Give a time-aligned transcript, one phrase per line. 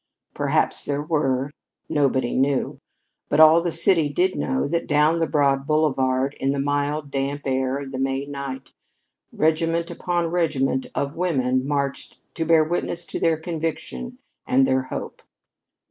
[0.33, 1.51] Perhaps there were.
[1.87, 2.79] Nobody knew.
[3.29, 7.43] But all the city did know that down the broad boulevard, in the mild, damp
[7.45, 8.73] air of the May night,
[9.31, 14.17] regiment upon regiment of women marched to bear witness to their conviction
[14.47, 15.21] and their hope.